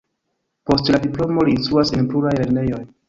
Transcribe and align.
Post 0.69 0.89
la 0.95 0.99
diplomo 1.03 1.45
li 1.49 1.53
instruas 1.59 1.93
en 1.99 2.09
pluraj 2.15 2.33
lernejoj. 2.41 2.81